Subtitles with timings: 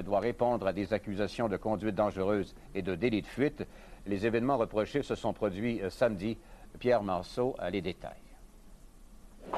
[0.00, 3.66] Doit répondre à des accusations de conduite dangereuse et de délit de fuite.
[4.06, 6.38] Les événements reprochés se sont produits euh, samedi.
[6.78, 8.12] Pierre Marceau a les détails.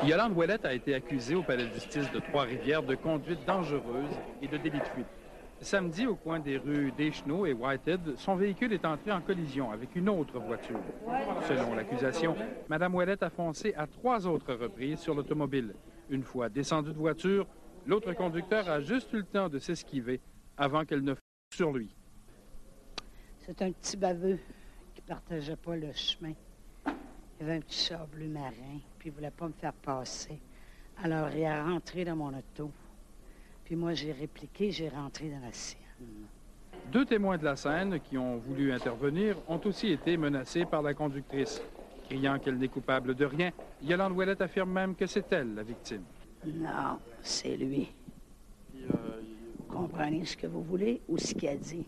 [0.02, 4.10] Yolande Ouellette a été accusée au palais de justice de Trois-Rivières de conduite dangereuse
[4.42, 5.06] et de délit de fuite.
[5.60, 9.94] Samedi, au coin des rues Deschenaux et Whitehead, son véhicule est entré en collision avec
[9.94, 10.80] une autre voiture.
[11.48, 12.35] Selon l'accusation,
[12.69, 15.74] Mme Ouellette a foncé à trois autres reprises sur l'automobile.
[16.10, 17.46] Une fois descendue de voiture,
[17.87, 20.20] l'autre conducteur a juste eu le temps de s'esquiver
[20.56, 21.95] avant qu'elle ne fonce sur lui.
[23.46, 24.38] C'est un petit baveux
[24.95, 26.32] qui partageait pas le chemin.
[26.86, 30.40] Il avait un petit char bleu marin, puis il voulait pas me faire passer.
[31.02, 32.70] Alors, il est rentré dans mon auto.
[33.64, 35.80] Puis moi, j'ai répliqué, j'ai rentré dans la sienne.
[36.92, 40.95] Deux témoins de la scène qui ont voulu intervenir ont aussi été menacés par la
[40.95, 41.60] conductrice.
[42.09, 43.51] Criant qu'elle n'est coupable de rien,
[43.82, 46.04] Yolande Ouellette affirme même que c'est elle la victime.
[46.46, 47.92] Non, c'est lui.
[48.74, 51.86] Vous comprenez ce que vous voulez ou ce qu'il a dit?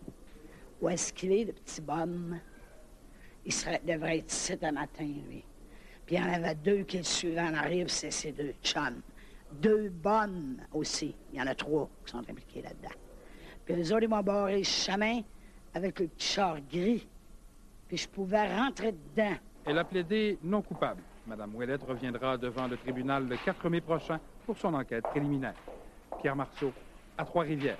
[0.80, 2.38] Où est-ce qu'il est, le petit bonhomme?
[3.44, 5.44] Il serait, devrait être ici un matin, lui.
[6.04, 9.00] Puis il y en avait deux qui le suivaient en arrive, c'est ces deux chums.
[9.52, 11.14] Deux bonnes aussi.
[11.32, 12.94] Il y en a trois qui sont impliqués là-dedans.
[13.64, 15.20] Puis les autres, ils m'ont barré le chemin
[15.74, 17.06] avec le petit char gris.
[17.88, 19.36] Puis je pouvais rentrer dedans.
[19.64, 21.02] Elle a plaidé non coupable.
[21.26, 25.56] Madame Ouellette reviendra devant le tribunal le 4 mai prochain pour son enquête préliminaire.
[26.18, 26.72] Pierre Marceau,
[27.18, 27.78] à Trois-Rivières.